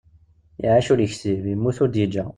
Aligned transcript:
Iεac 0.63 0.87
ur 0.93 0.99
yeksib, 1.01 1.41
yemmut 1.49 1.77
ur 1.83 1.89
d-yeǧǧa. 1.89 2.25